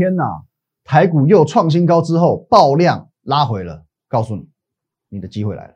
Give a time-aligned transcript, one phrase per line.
[0.00, 0.44] 天哪，
[0.82, 4.48] 台股又创新高之后爆量拉回了，告诉你，
[5.10, 5.74] 你的机会来了。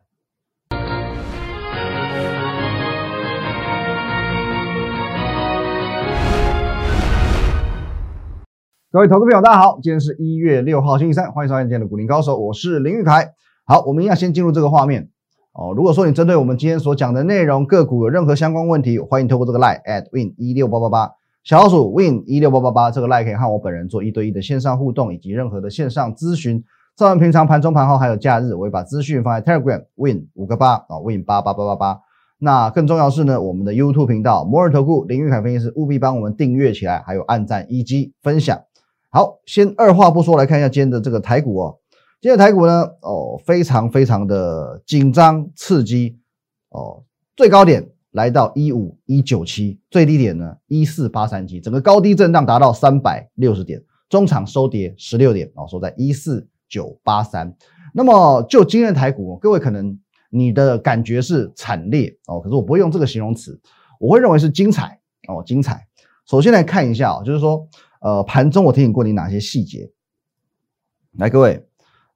[8.90, 13.34] 各位投资朋友，大家好，今天是一月六号星期三，欢迎收看今天的股林高手，我是林玉凯。
[13.66, 15.10] 好，我们一样先进入这个画面
[15.52, 15.74] 哦。
[15.76, 21.10] 如果说你针对我们今天所讲的内容个股有任何相关问题，欢迎透过这个 line at win 一六八八八
[21.44, 26.64] 小老鼠 win 一六八八八这个 line 可以和我本人做一对一的线上互动，以及任何的线上咨询。
[26.96, 32.00] 在我们平常盘中盘后还有假日，我会把资讯放在 Telegram win 五个八啊 win 八八八八八。
[32.38, 38.58] 那更重要是呢，我们的 YouTube 频道摩尔投顾林玉凯分析师务必帮我们订阅起来，还有按赞以及分享。
[39.10, 41.78] 好，先二话不说来看一下今天的这个台股哦。
[42.22, 46.18] 今天的台股呢，哦，非常非常的紧张刺激
[46.70, 47.02] 哦，
[47.36, 57.54] 最高点来到一五一九七，最低点呢一四八三七，整个高低震荡达到三百六十点，中场收跌十六点哦，收在一四九八三。
[57.92, 59.98] 那么就今日台股，各位可能
[60.30, 63.60] 你的感觉是惨烈哦，可是我不会用这个形容词，
[64.00, 65.86] 我会认为是精彩哦，精彩。
[66.26, 67.68] 首先来看一下哦，就是说。
[68.00, 69.90] 呃，盘中我提醒过你哪些细节？
[71.12, 71.66] 来，各位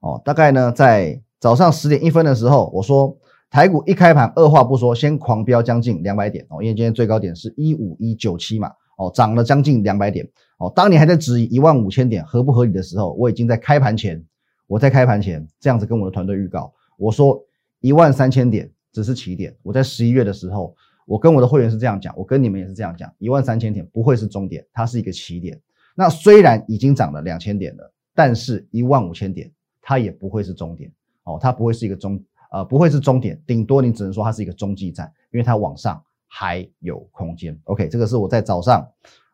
[0.01, 3.17] 哦，大概呢在早上十点一分的时候，我说
[3.49, 10.71] 台股一开盘，二话不说，先狂飙将近两百点哦，因为今天最高点是一五一九七嘛，哦，涨了将近两百点哦。
[10.75, 14.23] 当你还在质疑一万五千点合不合理的时候，我已经在开盘前，
[14.67, 17.43] 我在开盘前这样子跟我的团队预告，我说
[17.79, 19.55] 一万三千点只是起点。
[19.63, 20.75] 我在十一月的时候，
[21.07, 25.59] 我跟我的会员是这样讲，我跟你们也是这样讲，一万三千点不会是终点，它是一个起点。
[25.95, 30.91] 那虽然已经涨了两千点了，但是一万五千点它也不会是终点
[31.23, 37.57] 哦，它不会是一个终呃不会是终点，顶多你只能说它是一个中继站，因为它往上还有空间。
[37.65, 38.87] OK，这个是我在早上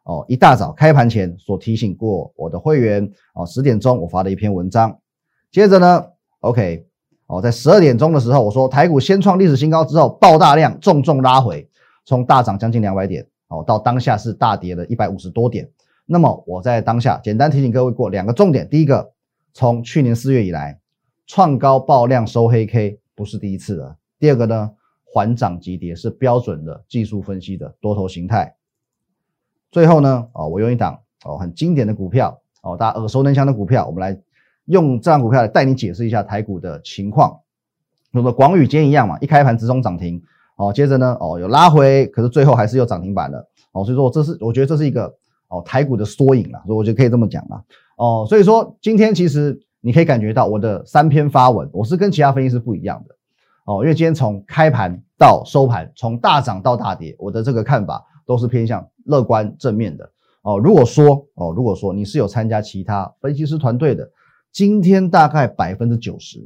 [0.04, 4.98] 哦一大早开盘前所提醒过我的会员哦，十点钟我发的一篇文章。
[5.52, 6.06] 接着呢
[6.42, 6.86] ，OK
[7.28, 11.68] 哦，在十二点钟的时候我说台股先创历史新高之后爆大量重重拉回，
[12.06, 15.70] 从大涨将近两百点哦，到当下是大跌了一百五十多点。
[16.06, 19.12] 那么我在当下简单提醒各位过两个重点，第一个，
[19.54, 20.80] 从去年四月以来
[21.26, 23.96] 创高爆量收黑 K 不是第一次了。
[24.20, 24.72] 第二个呢，
[25.04, 28.56] 缓涨急跌是标准的技术分析的多头形态。
[29.72, 34.20] 最后呢，哦，我用一档哦很经典的股票哦，大家耳熟能详的股票，我们来
[34.66, 37.40] 用这张股票来带你解释一下台股的情况。
[38.12, 40.22] 那么广宇今天一样嘛，一开盘直冲涨停
[40.58, 45.16] 哦，接着呢哦有拉回，可是最后还是有涨停板的哦，所以说这是我觉得这是一个。
[45.48, 47.64] 哦，台股的缩影了，所以我觉得可以这么讲了。
[47.98, 53.16] 哦，所以说今天其实你可以感觉到我的三篇发文，我是跟其他分析师不一样的。
[53.66, 60.12] 哦，因为今天从开盘到收盘，从大涨到大跌，我的这个看法都是偏向乐观正面的。
[60.42, 64.10] 哦，如果说哦，如果说你是有参加其他分析师团队的，
[64.52, 66.40] 今天大概百分之九十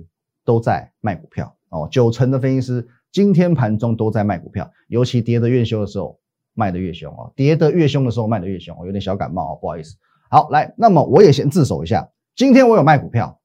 [0.43, 1.55] 都在卖股票。
[1.69, 6.19] 哦，九成的分析师今天盘中都在卖股票，尤其跌得越凶的时候。
[6.55, 9.95] 卖得越凶哦，跌得越凶的时候卖得越凶哦，有点小感冒哦，不好意思。
[10.29, 12.05] 好，来，那么我也先自首一下，
[12.39, 13.37] 今天我有卖股票，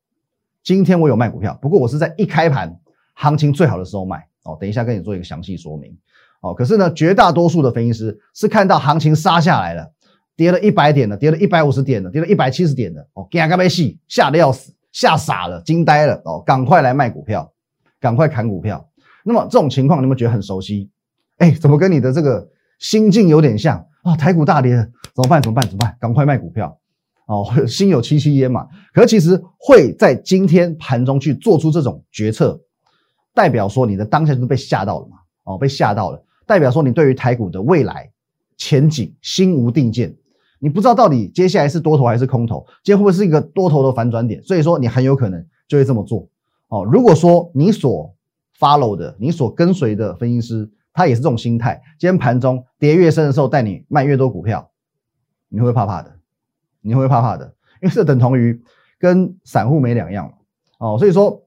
[0.62, 2.78] 今天我有卖股票，不过我是在一开盘
[3.14, 4.56] 行情最好的时候卖哦。
[4.60, 5.98] 等一下跟你做一个详细说明
[6.40, 6.54] 哦。
[6.54, 9.92] 可是呢，绝大多数的分析师是看到行情杀下来了，
[10.36, 17.52] 跌了一百点的，跌了一百五十点的，跌了一百七十点的哦，嘎嘎被戏吓得要死，吓傻了，惊呆了哦，赶快来卖股票，
[17.98, 18.88] 赶快砍股票。
[19.24, 20.88] 那么这种情况，你们觉得很熟悉？
[21.38, 22.48] 哎，怎么跟你的这个？
[22.78, 25.42] 心境有点像啊，台股大跌怎么办？
[25.42, 25.66] 怎么办？
[25.66, 25.96] 怎么办？
[25.98, 26.78] 赶快卖股票
[27.26, 28.66] 哦， 心有戚戚焉嘛。
[28.92, 32.60] 可是其实会在今天盘中去做出这种决策，
[33.32, 35.16] 代表说你的当下就是被吓到了嘛？
[35.44, 38.10] 哦，被吓到了，代表说你对于台股的未来
[38.56, 40.14] 前景心无定见，
[40.58, 44.42] 你不知道到底接下来是多头还是空头，今天会不会是一个多头的反转点？
[44.42, 46.28] 所以说你很有可能就会这么做
[46.68, 46.84] 哦。
[46.84, 48.14] 如果说你所
[48.58, 50.70] follow 的、你所跟随的分析师。
[50.96, 54.70] 他也是这种心态，今天盘中跌越深的时候，带你卖越多股票，
[55.48, 56.16] 你会怕怕的，
[56.84, 57.46] 你会怕怕的，
[57.82, 58.62] 因为这等同于
[58.98, 60.30] 跟散户没两样
[60.78, 60.96] 哦。
[60.98, 61.42] 所以说，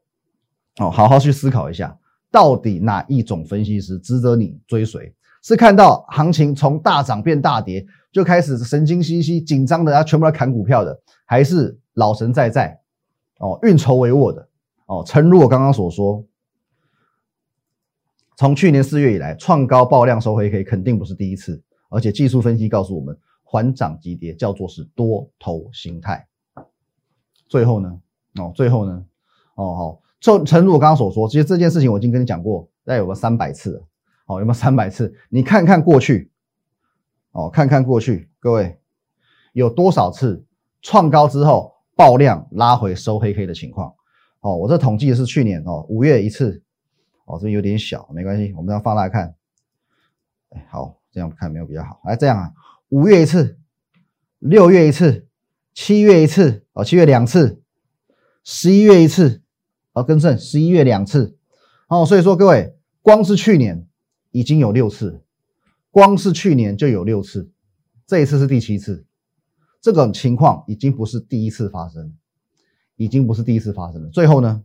[0.80, 1.98] 哦，好好去思考一下，
[2.31, 5.13] 到底哪一种分析师值得你追随？
[5.44, 12.78] 是看到行情从大涨变大跌就开始神经兮兮、紧张的，要全部来砍股票的，还是老神在在，
[13.38, 14.50] 哦，运筹帷幄的，
[14.88, 16.25] 哦，诚如我刚刚所说。
[18.36, 21.60] 从去年四月以来，创高爆量收黑 K 肯定不是第一次，
[21.90, 23.18] 而且技术分析告诉我们，
[23.50, 26.28] 缓涨急跌叫做是多头形态。
[27.48, 28.02] 最后呢，
[28.36, 29.06] 哦，最后呢，
[29.56, 33.88] 哦好，就诚如我刚刚所说，其实这件事情我已经跟你讲过，大概有个三百次了，
[34.26, 35.14] 哦，有没有三百次？
[35.30, 36.30] 你看看过去，
[37.32, 38.78] 哦，看看过去，各位
[39.54, 40.46] 有多少次
[40.82, 43.96] 创高之后爆量拉回收黑黑的情况。
[44.42, 46.62] 哦，我这统计的是去年哦五月一次，
[47.24, 49.34] 哦这有点小，没关系，我们要放大看。
[50.50, 52.02] 哎，好，这样看没有比较好。
[52.04, 52.54] 来这样啊，
[52.89, 53.57] 五月一次，
[54.39, 55.28] 六月一次，
[55.74, 57.62] 七月一次，哦七月两次，
[58.44, 59.42] 十一月一次，
[59.94, 61.38] 哦更正，十一月两次。
[61.88, 63.88] 哦，所以说各位，光是去年
[64.31, 65.24] 已经有六次，
[65.92, 67.51] 光是去年就有六次，
[68.06, 69.06] 这一次是第七次，
[69.81, 72.13] 这种情况已经不是第一次发生。
[73.00, 74.10] 已经不是第一次发生了。
[74.10, 74.63] 最后呢，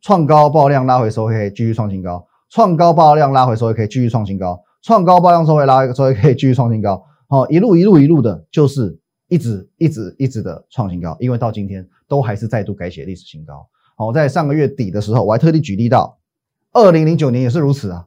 [0.00, 7.04] 创高爆量拉回收黑，继续创新高；创高爆量拉回收黑，可以继续创新高；创高爆量收回拉回收黑，可以继续创新高。
[7.32, 8.94] 好，一路一路一路的，就是
[9.28, 13.66] 一直一直一直的创新高，因为到今天都还是再度改写历史新高。
[13.96, 16.18] 好，在上个月底的时候，我还特地举例到，
[16.72, 18.06] 二零零九年也是如此啊。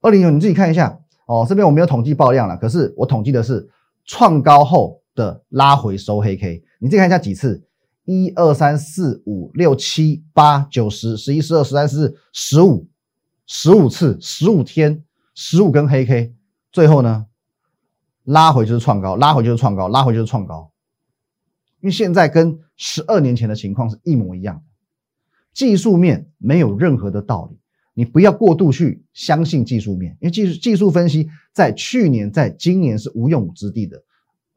[0.00, 0.96] 二零九你自己看一下
[1.26, 3.68] 哦，这边我没有统计爆量了，可是我统计的是
[4.04, 7.64] 创高后的拉回收黑 K，你自己看一下几次。
[8.04, 12.86] 一二三四五六七八九十十一十二十三十四十五
[13.44, 15.02] 十五次十五天
[15.34, 16.32] 十五根黑 K，
[16.70, 17.26] 最后呢
[18.26, 20.70] 拉回就是创高，拉回就是创高，拉回就是创高。
[21.80, 24.62] 因为现在跟十二年前的情况是一模一样的，
[25.52, 27.58] 技术面没有任何的道理，
[27.94, 34.02] 你不要过度去相信技术面，因为技术技术分析在去年在今年是无用武之地的，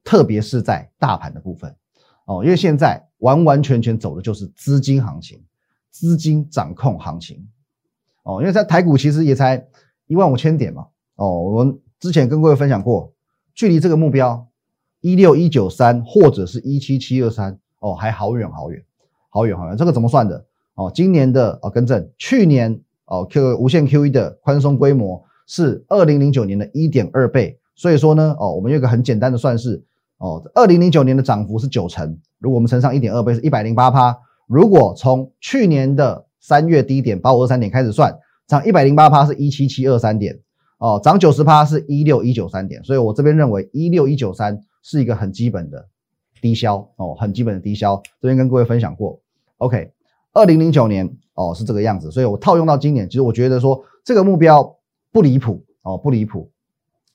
[0.03, 1.75] 特别是在大盘的部分。
[2.25, 5.43] 哦，因为现在完完全全走的就是资金行情，
[5.91, 7.47] 资金掌控行情。
[8.23, 9.63] 哦，因为在台股其实也才
[10.07, 10.87] 一万五千点嘛。
[11.15, 13.13] 哦，我们之前跟各位分享过，
[13.53, 14.47] 距离这个目标
[15.01, 18.83] 一六一九三或者是一七七二三，哦，还好远好远，
[19.29, 19.77] 好远好远。
[19.77, 20.45] 这个怎么算的？
[20.75, 29.83] 哦，今年的哦更正，去年哦 Q 无限 QE 的宽松规模是二零零九年的一点二倍，所以说呢，哦，我们有个很简单的算式。
[30.19, 34.17] 哦，二零零九年的涨幅是九成，如果我们乘上一点二倍是一百零八趴。
[34.47, 38.13] 如果从去年的三月低点八五二三点开始算，
[38.47, 40.37] 涨一百零八趴是一七七二三点，
[40.79, 42.83] 哦，涨九十趴是一六一九三点。
[42.83, 45.87] 所以我这边认为一六一九三是一个很基本的
[46.41, 48.01] 低消哦，很基本的低消。
[48.19, 49.21] 这边跟各位分享过。
[49.57, 49.91] OK，
[50.33, 54.75] 二零零九年哦是这个样子，所以我套用到今年，其实我觉得说这个目标
[55.11, 56.51] 不离谱哦，不离谱。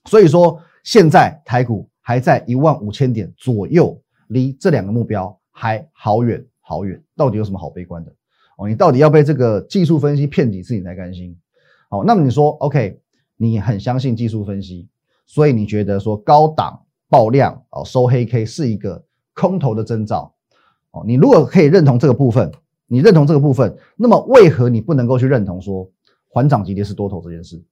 [0.05, 1.87] 所以说现在台股。
[2.07, 7.03] 还在一万五千点左右，离这两个目标还好远好远。
[7.15, 8.13] 到底有什么好悲观的？
[8.59, 11.35] 哦，你到底要被这个技术分析骗几次你才甘心？
[11.89, 12.99] 哦，那么你说，OK，
[13.37, 14.87] 你很相信技术分析，
[15.25, 20.33] 所以你觉得说高档爆量哦收黑 K 是一个空头的征兆？
[20.91, 22.51] 哦，你如果可以认同这个部分，
[22.87, 25.89] 你认同这个部分，那么为何你不能够去认同说
[26.27, 27.63] 缓涨急跌是多头这件事？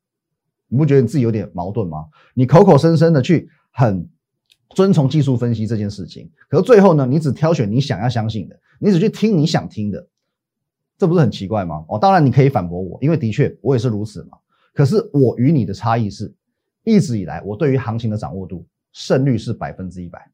[0.67, 2.05] 你不觉得你自己有点矛盾吗？
[2.33, 4.09] 你口口声声的去很。
[4.75, 10.07] 遵从技术分析这件事情，可是最后呢，你只挑选你想要相信的，你只去听你想听的，
[10.97, 11.85] 这不是很奇怪吗？
[11.87, 14.39] 哦，当然你可以反驳我，因为的确我也是如此嘛。
[14.73, 16.33] 可是我与你的差异是，
[16.83, 20.29] 一直以来我对于行情的掌握度胜率是百分之一百。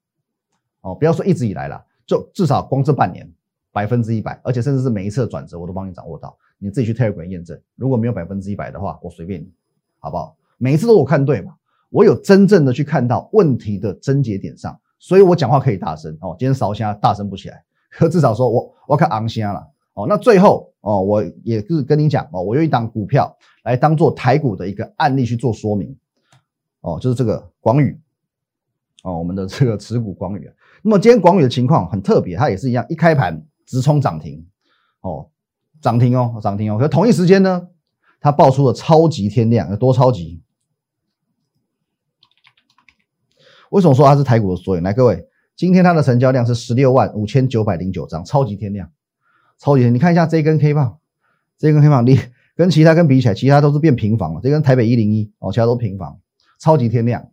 [0.81, 3.29] 哦，不要说一直以来了，就至少光这半年
[3.71, 7.59] 百分之一百，而且甚至是每一次转折我都帮你掌握到，你自己去 Telegram 验证。
[7.75, 9.51] 如果没有百分之一百的话，我随便你，
[9.99, 10.37] 好不好？
[10.57, 11.53] 每一次都我看对嘛。
[11.89, 16.35] 我有真正的去看到问题的症结点上，所以我讲话可以大声哦。
[16.37, 19.67] 今天烧虾大声不起来，可至少说我我看昂虾了
[19.99, 20.05] 哦。
[20.07, 25.95] 那最后哦，我也是跟你讲哦，我用一档股票来当做台股的一个案例去做说明
[26.81, 27.99] 哦，就是这个广宇
[29.03, 30.49] 哦，我们的这个持股广宇。
[30.81, 34.45] 那么今天广宇的情况很特别，它也是一样，一开盘直冲涨停
[35.01, 35.29] 哦，
[35.81, 36.77] 涨停哦，涨停哦。
[36.79, 37.67] 可同一时间呢，
[38.21, 40.41] 它爆出了超级天量，有多超级？
[43.71, 44.81] 为什么说它是台股的缩影？
[44.83, 48.89] 来，各位，今天它的成交量是十六万五千九百零九张，超级天量，
[49.59, 49.93] 超级天！
[49.93, 50.97] 你看一下这根 K 棒，
[51.57, 52.19] 这根 K 棒，你
[52.55, 54.39] 跟其他跟比起来，其他都是变平房了。
[54.41, 56.19] 这根台北一零一哦，其他都平房，
[56.59, 57.29] 超级天量。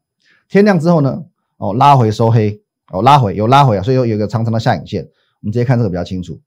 [0.49, 1.25] 天量之后呢，
[1.57, 5.09] 哦，拉回收黑，哦，拉回有拉回啊，所以有有一个长长的下影线。
[5.41, 6.41] 我们直接看这个比较清楚。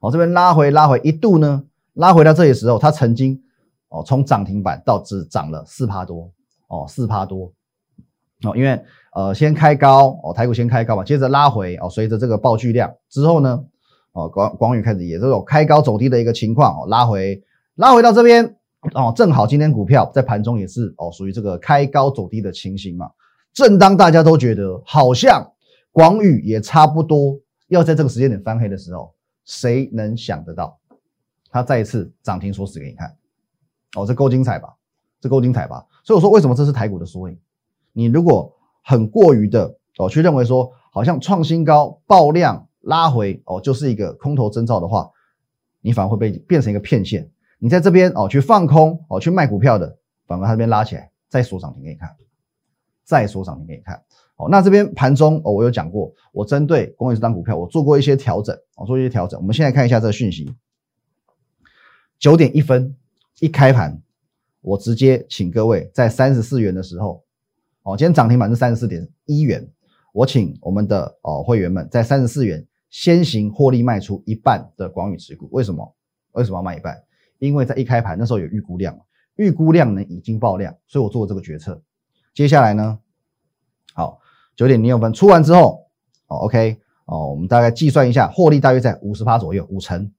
[0.00, 3.42] 哦，这边拉回拉回一度呢，拉回到这里时候，它曾经
[3.88, 6.30] 哦从涨停板到只涨了四趴多，
[6.68, 7.52] 哦，四趴多。
[8.42, 13.62] 哦，因为呃先开高哦，台股先开高嘛，接着拉回哦，随着这个爆巨量之后呢，
[14.12, 17.42] 哦广广宇开始也这种开高走低的一个情况哦，拉回
[17.76, 18.56] 拉回到这边
[18.94, 23.10] 哦，正好今天股票在盘中也是哦属于这个开高走低的情形嘛。
[23.52, 25.52] 正当大家都觉得好像
[25.92, 27.38] 广宇也差不多
[27.68, 29.12] 要在这个时间点翻黑的时候，
[29.44, 30.78] 谁能想得到
[31.50, 33.16] 它再一次涨停锁死给你看？
[33.96, 34.72] 哦，这够精彩吧？
[35.20, 35.84] 这够精彩吧？
[36.04, 37.36] 所以我说为什么这是台股的缩影？
[37.92, 38.52] 你如果
[38.84, 45.10] 很过于的哦，去认为说好像创新高、爆量、拉回哦，就是一个空头征兆的话，
[45.80, 47.30] 你反而会被变成一个骗线。
[47.58, 52.08] 你在这边哦去放空哦去卖股票的，反而它这边拉起来再锁涨停给你看，
[53.04, 54.02] 再锁涨停给你看。
[54.36, 59.38] 哦，那这边盘中哦，我有讲过，我针对工业这张股票，我做过一些调整，我做一些调整。
[59.38, 60.50] 我们现在看一下这个讯息，
[62.18, 62.96] 九点一分
[63.40, 64.00] 一开盘，
[64.62, 67.22] 我直接请各位在三十四元的时候，
[67.82, 69.70] 哦，今天涨停板是三十四点一元，
[70.14, 75.48] 我请我们的哦会员们在三十四元先行获利卖出一半的广宇持股。
[75.52, 75.94] 为什么？
[76.32, 77.02] 为什么要卖一半？
[77.38, 78.98] 因为在一开盘那时候有预估量，
[79.36, 81.80] 预估量呢已经爆量，所以我做了这个决策。
[82.34, 82.98] 接下来呢，
[83.94, 84.18] 好。
[84.56, 85.86] 九点零六分出完之后，
[86.26, 90.12] 哦，OK，哦，我们大概计算一下，获利大约在五十趴左右，五成，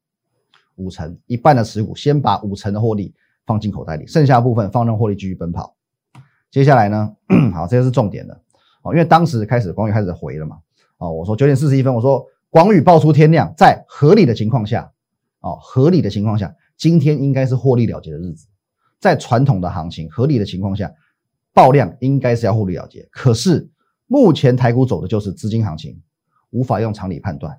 [0.78, 3.14] 五成，一半的持股，先把五成的获利
[3.46, 5.76] 放进口袋里，剩下部分放任获利继续奔跑。
[6.50, 7.16] 接下来呢，
[7.54, 8.34] 好，这个是重点的，
[8.82, 10.58] 哦，因为当时开始广宇开始回了嘛，
[10.98, 14.92] 哦，我说九点四十一分，我说广宇爆出天量，在合理的情况下，
[15.40, 18.46] 哦，合理的情况下，今天应该是获利了结的日子，
[19.00, 20.94] 在传统的行情合理的情况下，
[21.52, 23.68] 爆量应该是要获利了结，可是。
[24.14, 25.98] 目前台股走的就是资金行情，
[26.50, 27.58] 无法用常理判断，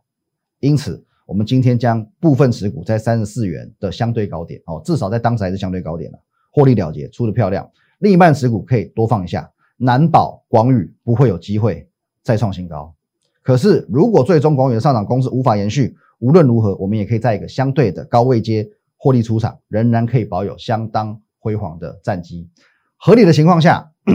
[0.61, 6.19] 因此我们今天将部分持股在三十四元的相对高点哦，至少在当时还是相对高点了，
[6.51, 7.67] 获利了结出的漂亮。
[8.01, 11.89] 另一半持股可以多放一下，难保广宇不会有机会
[12.23, 12.95] 再创新高。
[13.43, 22.49] 可是如果最终广宇的上涨攻势无法延续，无论如何我们也可以在一个相对的高位阶获利出场，仍然可以保有相当辉煌的战绩。
[22.97, 23.91] 合理的情况下。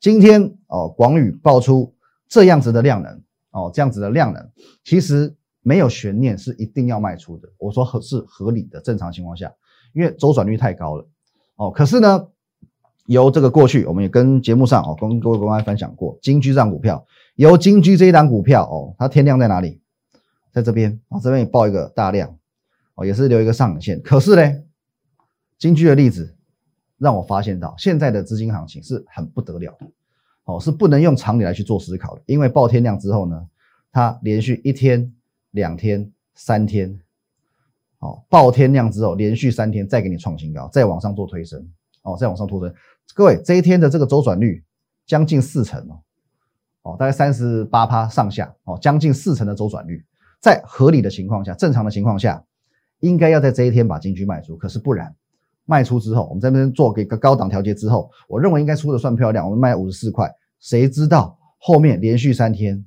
[0.00, 1.94] 今天哦，广宇爆出
[2.28, 4.50] 这样子的量能哦，这样子的量能，
[4.82, 7.48] 其实没有悬念，是一定要卖出的。
[7.56, 9.52] 我说合是合理的，正常情况下，
[9.92, 11.06] 因为周转率太高了
[11.54, 11.70] 哦。
[11.70, 12.26] 可是呢，
[13.06, 19.80] 由这个过去，我们也跟节目上哦，跟各位公开分享过，金居这张股票，由金居这一档股票哦，它天量在哪里？
[20.52, 22.36] 在这边啊，这边也报一个大量
[22.94, 24.00] 哦，也是留一个上影线。
[24.02, 24.62] 可是呢，
[25.58, 26.36] 金居的例子。
[26.98, 29.86] 让我发现到现在的资金行情是很不得了的，
[30.44, 32.22] 哦，是不能用常理来去做思考的。
[32.26, 33.44] 因为爆天量之后呢，
[33.90, 35.12] 它连续一天、
[35.50, 36.96] 两天、三天，
[37.98, 41.68] 哦，爆天量之后连续三天再给你创新高，再往上做推升，
[42.02, 42.72] 哦，再往上拖升。
[43.14, 44.62] 各位这一天的这个周转率
[45.04, 46.00] 将近四成哦，
[46.82, 50.04] 哦，大概三十八趴上下，哦，将近四成的周转率，
[50.40, 52.44] 在合理的情况下、正常的情况下，
[53.00, 55.14] 应该要在这一天把金居卖出，可是不然。
[55.64, 59.44] 卖出之后，我们这边做一个高档调节之后，我认为应该出的算漂亮。
[59.44, 62.84] 我们卖五十四块，谁知道后面连续三天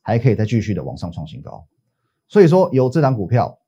[0.00, 1.66] 还可以再继续的往上创新高。
[2.26, 3.58] 所以说，有这档股票，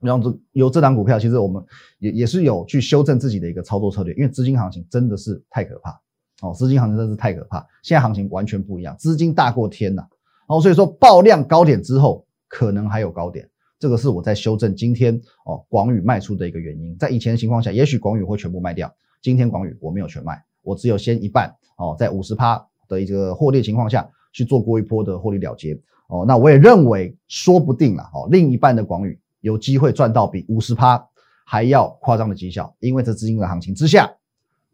[0.00, 1.62] 然后有这档股票，其实我们
[1.98, 6.00] 也也是有去修正自己的一个操作策略，因为资金行情真的是太可怕
[6.42, 7.66] 哦，资金行情真是太可怕。
[7.82, 10.06] 现在行情完全不一样，资金大过天呐。
[10.46, 13.48] 哦，所以说爆量高点之后，可能还有高点。
[13.78, 31.02] 这个是我在修正今天哦广宇卖出的一个原因，在以前的情况下，也许广宇会全部卖掉，今天广宇我没有全卖，我只有先一半哦，在五十趴的一个获利情况下去做过一波的获利了结哦，那我也认为说不定了哦，另一半的广宇有机会赚到比五十趴
[31.44, 34.10] 还要夸张的绩效，因为这资金的行情之下，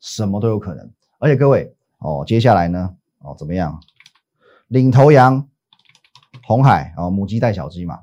[0.01, 0.89] 什么都有可能，
[1.21, 3.79] 而且各位哦，接下来呢哦怎么样，
[4.69, 5.47] 领头羊
[6.47, 7.99] 红海哦母鸡带小鸡嘛。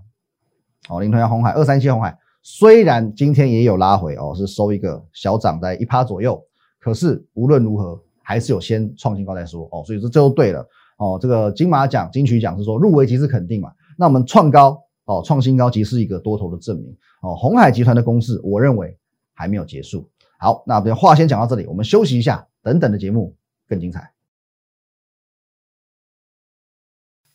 [0.87, 6.41] 哦，领头羊红海二三七红海虽然今天也有拉回哦，是收一个小涨在一趴左右，
[6.79, 10.65] 可是无论如何还是有先创新高再说哦，所以说这就对了
[10.97, 11.17] 哦。
[11.19, 17.35] 这个金马奖、金曲奖是说入围即是肯定嘛，那我们创高哦，创新高即是一个多头的证明哦。
[17.35, 18.95] 红海集团的攻势，我认为
[19.33, 20.07] 还没有结束。
[20.39, 23.35] 好，那边话先讲到这里，我们休息一下，等等的节目
[23.67, 24.13] 更精彩。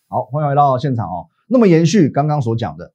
[0.07, 1.27] 好，欢迎回到现场哦。
[1.49, 2.93] 那么延续刚刚所讲的。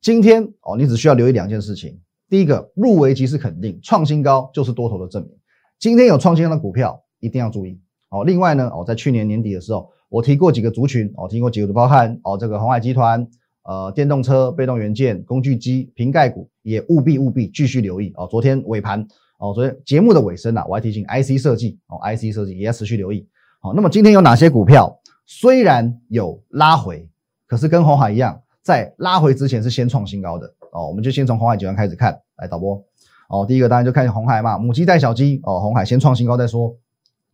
[0.00, 2.00] 今天哦，你只需要留意两件事情。
[2.28, 5.36] 第一个，入围即是肯定，创新高就是多头的证明。
[5.78, 8.24] 今天有创新高的股票，一定要注意哦。
[8.24, 13.26] 另外呢，哦，在去年年底的时候，我提过几个族群，哦，提过几个包含哦，这个红海集团，
[13.64, 18.28] 呃，电动车、被动元件、工具机、瓶盖股，也务必务必继续留意哦。
[18.30, 19.08] 昨天尾盘
[19.38, 23.26] 哦，昨天节目的尾声啊，我还提醒 IC 设计哦，IC 设计也要持续留意。
[23.60, 27.08] 好，那么今天有哪些股票虽然有拉回，
[27.46, 28.40] 可是跟红海一样？
[28.62, 32.82] 在拉回之前是先创新高的哦，我们就先从红海集团开始看，来导播
[33.28, 36.76] 哦，第一个当然就看红海嘛，母鸡带小鸡哦，红海先创新高再说，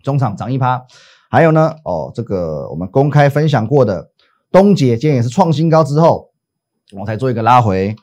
[0.02, 0.84] 中场涨一趴，
[1.30, 4.10] 还有呢哦，这个我们公开分享过的
[4.52, 6.30] 东杰今天也是创新高之后，
[6.92, 7.96] 我才做一个拉回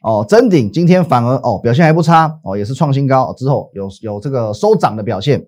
[0.00, 5.46] 哦，真顶今天反而哦表现还不差哦，也是创新高之后有有这个收涨的表现，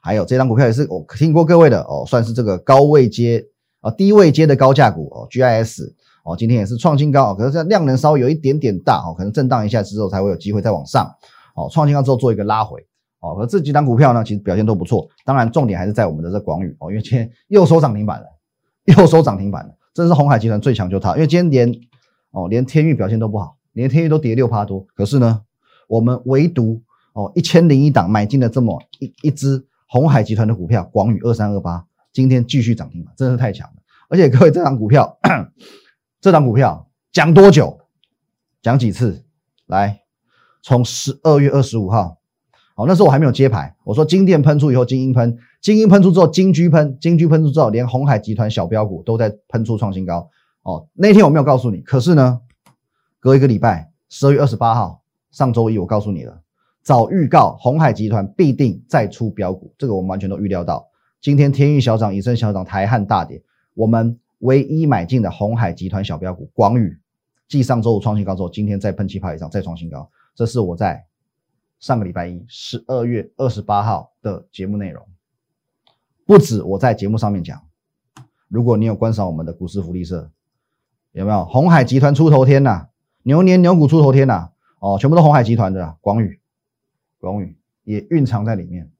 [0.00, 3.44] 还有这张股票也是我听过各位的哦，算是这个高位接
[3.80, 5.92] 啊，低位接的高价股哦，GIS
[6.22, 11.12] 哦，今天也是创新高，可是这量能稍微有一点点大哦，可能震荡一下之后才会有机会再往上
[11.56, 12.80] 哦，创新高之后做一个拉回
[13.20, 18.26] 哦，而这几档股票呢，其实表现都不错，当然重点还是在我们的这广宇哦，因为今天又收涨停板了，
[18.84, 21.80] 又收涨停板了，这是红海集团最强就它，因为今天连
[22.30, 25.42] 哦连天域表现都不好，连天域都跌六趴多，可是呢，
[25.88, 31.86] 我们唯独哦一千零一档买进了这么一一只红海集团的股票，广宇二三二八。
[32.12, 33.74] 今天继续涨停板，真的是太强了！
[34.08, 35.16] 而且各位，这档股票，
[36.20, 37.78] 这档股票讲多久？
[38.60, 39.24] 讲几次？
[39.66, 40.00] 来，
[40.60, 42.18] 从十二月二十五号，
[42.74, 43.76] 好，那时候我还没有接牌。
[43.84, 50.28] 我说金店喷出以后，金鹰喷，金鹰喷出之后，金居喷，金居喷出之后，连红海集团小标股都在喷出创新高。
[50.62, 52.40] 哦，那天我没有告诉你，可是呢，
[53.20, 56.42] 隔一个礼拜，十二月二十八号，上周一我告诉你了，
[56.80, 60.88] 早预告红海集团必定再出标股，这个我们完全都预料到。
[61.20, 63.42] 今天天域小涨，以升小涨，台汉大跌。
[63.74, 66.98] 我们唯一买进的红海集团小标股广宇，
[67.46, 70.10] 继上周五创新高之后，今天再喷气泡以上，再创新高。
[70.34, 71.04] 这是我在
[71.78, 75.06] 上个礼拜一，十二月二十八号的节目内容。
[76.24, 77.62] 不止我在节目上面讲，
[78.48, 80.30] 如果你有观赏我们的股市福利社，
[81.12, 82.86] 有没有红海集团出头天呐？
[83.22, 84.50] 牛年牛股出头天呐？
[84.78, 86.40] 哦，全部都红海集团的广宇，
[87.18, 88.90] 广宇也蕴藏在里面。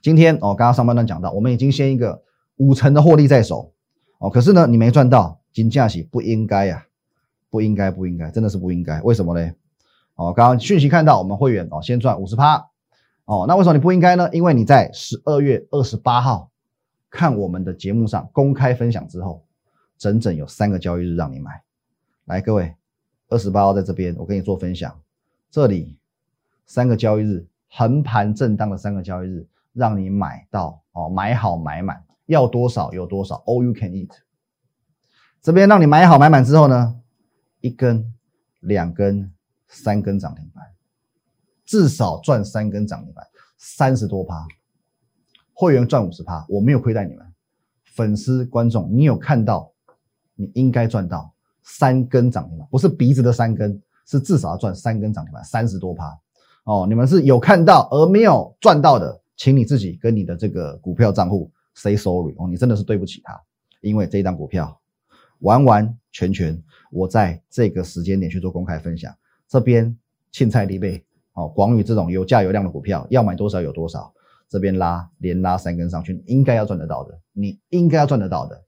[0.00, 2.22] 今天哦，刚刚上半段讲到，我们已经先一个
[2.56, 3.74] 五成的获利在手
[4.18, 6.86] 哦，可是呢，你没赚到，金价喜不应该呀，
[7.50, 9.52] 不应该，不应该，真的是不应该，为什么呢？
[10.14, 12.56] 哦，刚刚讯息看到我们会员哦，先赚五十趴
[13.26, 14.30] 哦，那为什么你不应该呢？
[14.32, 16.50] 因为你在十二月二十八号
[17.10, 19.44] 看我们的节目上公开分享之后，
[19.98, 21.62] 整整有三个交易日让你买，
[22.28, 22.76] 来各位，
[23.28, 25.00] 二十八号在这边我跟你做分享，
[25.50, 25.98] 这里
[26.66, 29.48] 三个交易日横盘震荡的三个交易日。
[29.74, 34.10] 让你买到哦，买好买满，要多少有多少，all you can eat。
[35.40, 37.00] 这边让你买好买满之后呢，
[37.60, 38.12] 一根、
[38.58, 39.32] 两根、
[39.68, 40.64] 三根涨停板，
[41.64, 43.24] 至少赚三根涨停板，
[43.56, 44.48] 三十多趴，
[45.52, 47.32] 会员赚五十趴，我没有亏待你们，
[47.84, 49.72] 粉丝观众，你有看到，
[50.34, 51.32] 你应该赚到
[51.68, 56.18] 三根涨停板，不是鼻子的三根，是至少要赚三根涨停板，三十多趴
[56.64, 59.20] 哦，你们是有看到而没有赚到的。
[59.36, 63.40] 请你自己跟你的这个股票账户 say sorry 哦，你真的是对不起他，
[63.80, 64.80] 因为这一张股票
[65.38, 69.14] 完完全全我在这个时间点去做公开分享，
[69.46, 69.96] 这边
[70.32, 71.04] 青菜利贝
[71.34, 74.12] 哦，广宇这种有价有量的股票要买多少有多少，
[74.48, 78.60] 这边拉连拉三根上去，应该要赚得到的，你应该要赚得到的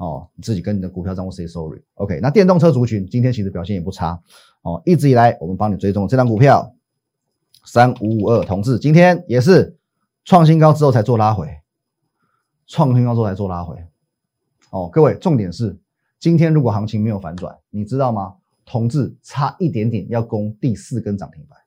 [0.00, 4.20] 哦，你自己跟你的股票账户 say sorry，OK，那电动车族群今天其实表现也不差
[4.62, 6.74] 哦，一直以来我们帮你追踪这张股票
[7.64, 9.76] 三五五二同志，今天也是。
[10.22, 11.48] 创新高之后才做拉回，
[12.66, 13.74] 创新高之后才做拉回。
[14.70, 15.76] 哦，各位，重点是
[16.20, 18.34] 今天如果行情没有反转，你知道吗？
[18.66, 21.58] 同志差一点点要攻第四根涨停板，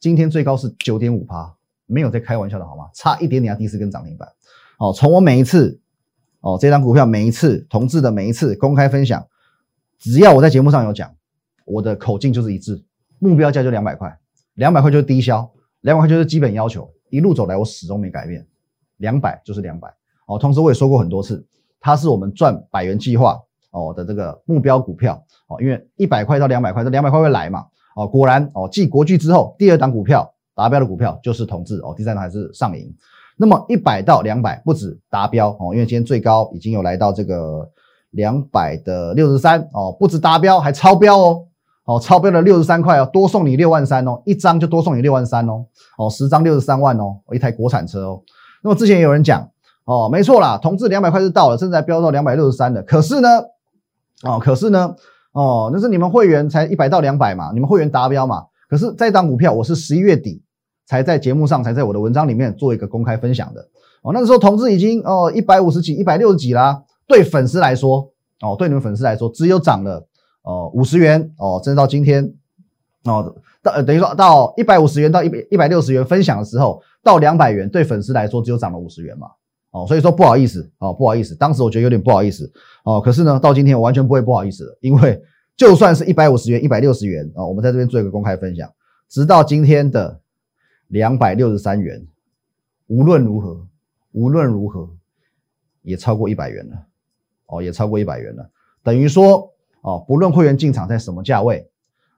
[0.00, 2.88] 今天最高是九点五趴，没有在开玩笑的好吗？
[2.94, 4.26] 差一点点要第四根涨停板。
[4.78, 5.78] 哦，从我每一次
[6.44, 9.26] 哦这张股票每一次同志的每一次公开分享，
[9.98, 11.10] 只要我在节目上有讲，
[11.64, 12.84] 我的口径就是一致，
[13.18, 14.14] 目标价就两百块，
[14.52, 16.86] 两百块就是低消，两百块就是基本要求。
[17.08, 18.46] 一路走来，我始终没改变，
[18.98, 19.88] 两百就是两百
[20.26, 20.38] 哦。
[20.38, 21.42] 同时我也说过很多次，
[21.80, 25.58] 它是我们赚百元计划哦的这个目标股票哦。
[25.62, 27.64] 因为一百块到两百块，这两百块会来嘛？
[27.96, 32.92] 哦，果然哦，继国巨之后，第二档股票达标的股票就是同志哦，第三档还是上银。
[33.36, 37.68] 那么一百到两百不止达标哦，因为今天最高已经有来到这个
[38.10, 41.46] 两百的六十三哦，不止达标还超标哦。
[41.86, 45.66] 哦，超标了六十三块哦，多送你六万三哦，一张就多送你六万三哦，
[45.98, 48.22] 哦，十张六十三万哦，一台国产车哦。
[48.62, 49.46] 那么之前也有人讲，
[49.84, 52.82] 哦，没错啦，同志两百块是到了，甚至还飙到两百六十三的。
[52.84, 53.28] 可是呢，
[54.22, 54.96] 哦，可是呢，
[55.32, 58.46] 哦，那是你们会员才一百到两百嘛，你们会员达标嘛。
[58.66, 60.42] 可是这张股票我是十一月底
[60.86, 63.60] 才在节目上，才在我的文章里面做一个公开分享的。
[64.02, 66.82] 哦，那个时候同志已经哦一百五十几、一百六十几啦。
[67.06, 70.06] 对粉丝来说，哦，对你们粉丝来说，只有涨了。
[70.42, 72.34] 哦，五十元哦，真到今天
[73.04, 79.28] 哦，到等于说到一百五十元到一百一百六十元分享的时候，到两百元对粉丝来说只有涨了五十元嘛，
[79.70, 82.52] 哦，所以说不好意思哦，不好意思，当时我觉得有点不好意思
[82.84, 85.18] 哦，可是呢，到今天我完全不会不好意思，因为
[85.56, 88.70] 就算是一百五十元、一百六十元啊，我们在这边做一个公开分享，
[89.08, 90.20] 直到今天的
[90.94, 92.06] 两百六十三元，
[92.86, 93.66] 无论如何，
[94.12, 94.88] 无论如何
[95.82, 96.86] 也超过一百元了，
[97.46, 98.48] 哦，也超过一百元了，
[98.82, 99.50] 等于说。
[99.86, 101.68] 哦，不论会员进场在什么价位，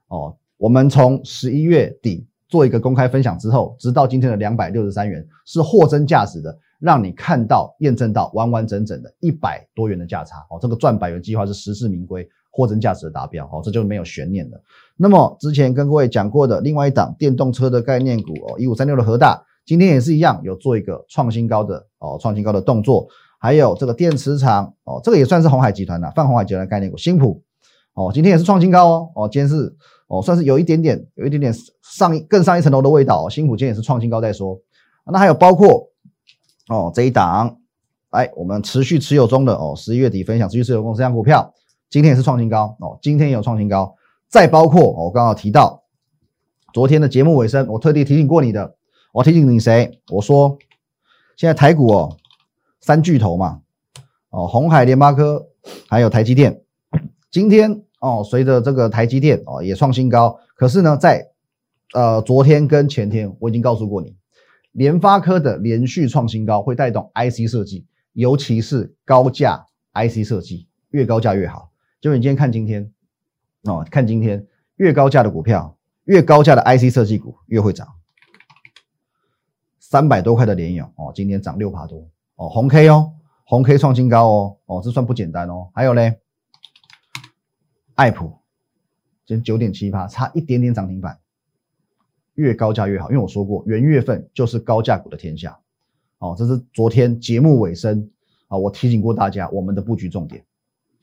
[0.07, 10.57] 哦，我们从十一月底做一个公开分享之后，直到今天的两百六十三元，是货真价实的，让你看到、验证到完完整整的一百多元的价差哦。
[10.61, 12.25] 这个赚百元计划是实至名归，
[12.57, 14.59] 货真价实的达标哦，这就没有悬念了。
[14.95, 23.07] 那么之前跟各位讲过的另外一档电动车的概念股哦，一五三六的和大，今天也是一样有做一个创新高的哦，创新高的动作。
[23.39, 27.43] 还有这个电池厂哦，这个也算是红海集团的，泛红海集团概念股，新普
[27.93, 29.75] 哦，今天也是创新高哦，哦，今天是
[30.07, 33.29] 哦，算是有一点点，有一点点上更上一层楼的味道哦。
[33.29, 34.59] 新普今天也是创新高再说，
[35.05, 35.87] 那还有包括
[36.67, 37.59] 哦这一档，
[38.09, 41.53] 来我们持续持有中的哦，十一月底分享持续持有公司这股票，
[41.89, 43.95] 今天也是创新高哦，今天也有创新高，
[44.27, 45.83] 再包括我刚刚提到
[46.73, 48.75] 昨天的节目尾声，我特地提醒过你的，
[49.13, 49.99] 我提醒你谁？
[50.11, 50.57] 我说
[51.35, 52.17] 现在台股哦。
[52.79, 53.59] 三巨头嘛，
[54.29, 55.49] 哦，红海、联发科，
[55.89, 56.61] 还有台积电。
[57.29, 61.27] 今天哦，随着这个台积电哦也创新高，可是呢，在
[61.93, 64.15] 呃昨天跟前天，我已经告诉过你，
[64.71, 71.69] 联发科的连续创新高会带动 IC 设计，尤其是高价 IC 设计，越高价越好。
[72.07, 72.89] 就你今天看今天
[73.63, 77.85] 哦，看今天越高价的股票，越高价的 IC 设计股越会涨。
[79.77, 82.09] 三百多块的联咏哦，今天涨六趴多。
[82.35, 83.11] 哦，红 K 哦，
[83.43, 85.69] 红 K 创新高哦，哦，这算不简单哦。
[85.73, 86.21] 还有嘞，
[87.95, 88.37] 爱普
[89.25, 91.19] 今天九点七八，差一点点涨停板。
[92.35, 95.59] 越高价越好，因为我说过，元月份就是高价股的天下。
[96.19, 98.09] 哦，这是昨天节目尾声
[98.47, 100.45] 啊，我提醒过大家我们的布局重点。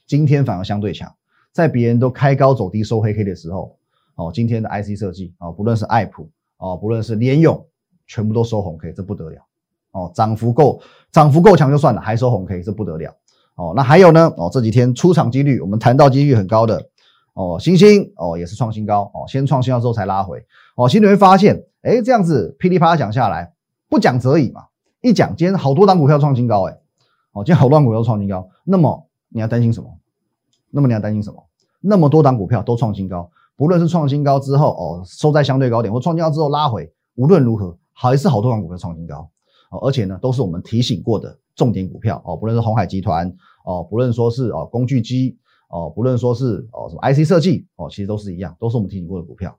[0.07, 1.15] 今天反而相对强，
[1.53, 3.77] 在别人都开高走低收黑 K 的时候，
[4.17, 7.67] 哦，今天的 IC 设计啊，不论是爱普哦，不论是联咏，
[8.07, 9.43] 全部都收红 K，这不得了。
[9.93, 10.81] 哦，涨幅够，
[11.13, 13.15] 涨幅够强就算了，还收红 K，这不得了。
[13.55, 14.33] 哦，那还有呢？
[14.37, 16.85] 哦，这几天出场几率，我们谈到几率很高的
[17.35, 20.89] 哦，星星哦也是创新高哦，先创新高之后才拉回哦。
[20.89, 23.53] 其实你会发现，哎，这样子噼里啪啦讲下来，
[23.89, 24.65] 不讲则已嘛，
[25.01, 26.73] 一讲今天好多档股票创新高，哎，
[27.33, 29.91] 哦，今天好多档股票创新高，那么你要担心什么？
[30.71, 31.45] 那么你要担心什么？
[31.81, 39.29] 那么多档股票都创新高，不论是创新高之后哦收在相对高点，或创新高之后拉回，无论如何还是好多档股票创新高
[39.71, 39.81] 哦。
[39.81, 43.29] 而且呢，都是我们提醒过的重点股票哦，不论是红海集团
[43.65, 45.37] 哦，不论说是哦工具机
[45.69, 49.59] 哦，不论说是哦什么 IC 设计哦，其实都是一样，都是我们提醒过的股票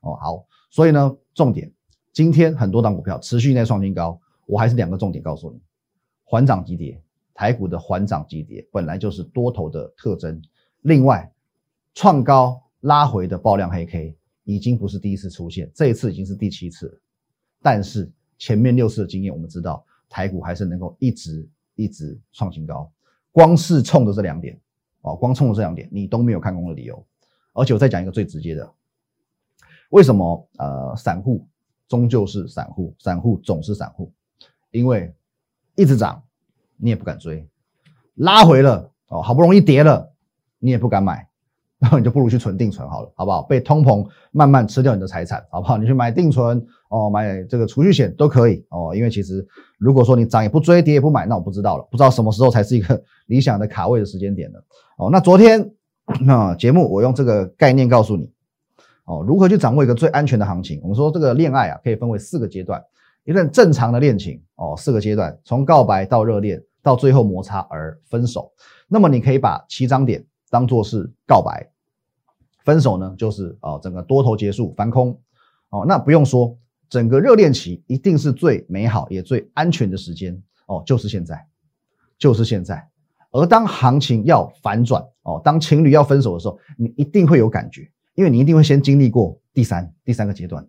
[0.00, 0.16] 哦。
[0.20, 1.70] 好，所以呢，重点
[2.12, 5.60] 今天很多档股票持续在创新高，我还是两个重点告诉你：
[6.24, 7.00] 缓涨急跌，
[7.34, 10.42] 台股的缓涨急跌本来就是多头的特征。
[10.82, 11.32] 另外，
[11.94, 16.98] 创高拉回的爆量黑 K 已经不是第一次出现，这一次已经是第七次了，
[17.62, 18.10] 但是。
[18.38, 22.90] 前面六次的经验，我们知道台股还是能够一直一直创新高。
[23.30, 24.60] 光是冲着这两点，
[25.02, 27.06] 哦，光冲着这两点，你都没有看空的理由。
[27.52, 28.68] 而且我再讲一个最直接的，
[29.90, 31.46] 为什么呃散户
[31.86, 34.12] 终究是散户，散户总是散户？
[34.72, 35.14] 因为
[35.76, 36.20] 一直涨，
[36.82, 37.46] 你也不敢追；
[38.16, 40.12] 拉回了，哦，好不容易跌了，
[40.58, 41.28] 你也不敢买。
[41.82, 43.42] 然后你就不如去存定存好了，好不好？
[43.42, 45.76] 被通膨慢慢吃掉你的财产，好不好？
[45.76, 48.94] 你去买定存哦，买这个储蓄险都可以哦。
[48.94, 49.44] 因为其实
[49.78, 54.64] 如果说你涨也不追，跌也不买，那我不知道了，不知道什么时候才是一个理想的卡位的时间点了。
[54.96, 55.72] 哦，那昨天
[56.20, 58.30] 那 节目我用这个概念告诉你
[59.04, 60.78] 哦，如何去掌握一个最安全的行情。
[60.82, 62.80] 我们说这个恋爱啊，可以分为四个阶段，
[63.24, 68.52] 一段正常的恋情哦，四个阶段，从告白到热恋，到最后摩擦而分手。
[68.88, 71.70] 那么你可以把七张点当做是告白。
[72.64, 75.18] 分手呢，就是啊，整个多头结束翻空，
[75.70, 76.56] 哦，那不用说，
[76.88, 81.44] 整个热恋期一定是最美好也最安全的时间哦，就是现在，
[82.16, 82.88] 就是现在。
[83.32, 90.64] 而当行情要反转哦，当情侣要分手的时候，你一定会有感觉，因为你一定会先经历过第三第三个阶段，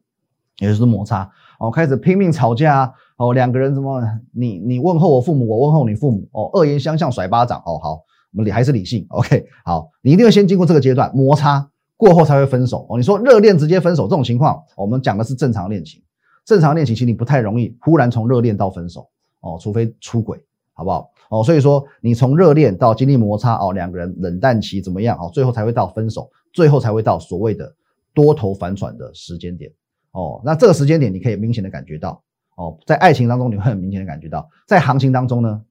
[0.58, 11.69] 也就是摩擦哦，开始拼命吵架哦，两个人怎么你你问候我父母，我问候你父母哦，恶言相向甩巴掌哦，好，我们理还是理性，OK，好，你一定要先经过这个阶段摩擦。
[11.95, 12.97] 过后才会分手哦。
[12.97, 16.02] 你说热恋直接分手这种情况，我们讲的是正常恋情。
[16.43, 19.08] 正常恋情其实你不太容易忽然从热恋到分手
[19.39, 21.10] 哦，除非出轨，好不好？
[21.30, 27.73] 哦，所以说你从热恋到经历摩擦哦，两个人冷淡期怎么样哦，最后才会到分手，最后才会到所谓的
[28.13, 29.71] 多头反转的时间点
[30.12, 30.41] 哦。
[30.43, 32.21] 那这个时间点你可以明显的感觉到
[32.55, 35.65] 哦，在爱情当中你会很明显的感觉到，在行情当中呢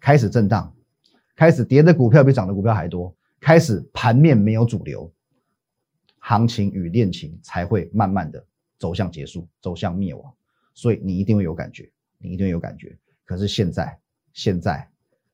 [0.00, 0.72] 开始震荡，
[1.34, 5.12] 开始跌的股票比涨的股票还多，开始盘面没有主流。
[6.20, 8.44] 行情与恋情才会慢慢的
[8.78, 10.34] 走向结束，走向灭亡，
[10.74, 12.94] 所以你一定会有感觉，你一定会有感觉。
[13.24, 13.98] 可是现在，
[14.34, 14.86] 现在，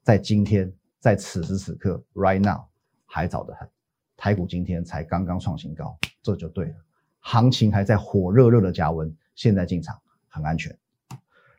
[0.03, 2.63] 在今天，在此时此刻，right now，
[3.07, 3.69] 还早得很。
[4.17, 6.75] 台股今天才刚刚创新高，这就对了。
[7.19, 10.77] 行情还在火热热的加温，现在进场很安全。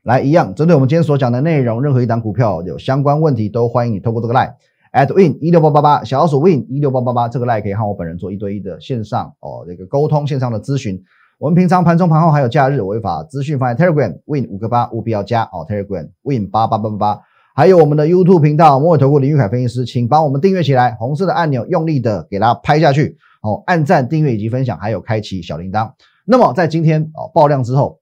[0.06, 4.54] 来，一样针对我们今天所讲的内容，任何一档股票有相关问题，都欢迎你透过这个 line
[4.94, 11.02] at win 一六八八八小老鼠 win 一六八八八这个 line 可以和我本人做一对一的线上哦这个沟通，线上的咨询。
[11.40, 17.22] 我们平常盘中盘后还有假日违法资讯放在 Telegram win 五个八务必要加哦 Telegram win 八八八八八，
[17.56, 25.90] 还有我们的 YouTube 频道摩尔投顾林玉凯分析师，请帮我们订阅起来，红色的按钮用力的给它拍下去哦，按赞、订阅以及分享，还有开启小铃铛。
[26.28, 27.98] 那么在今天哦爆量之后。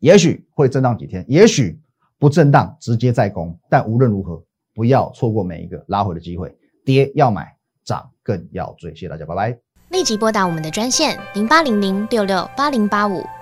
[0.00, 1.80] 也许会震荡几天，也许
[2.18, 3.58] 不震荡，直接再攻。
[3.68, 4.42] 但无论如何，
[4.74, 6.56] 不要错过每一个拉回的机会。
[6.84, 8.94] 跌要买，涨更要追。
[8.94, 9.58] 谢谢大家，拜拜。
[9.90, 13.22] 立即拨打我们的专线零八零零六六八零八五